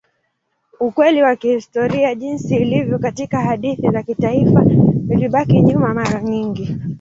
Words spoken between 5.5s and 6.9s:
nyuma mara nyingi.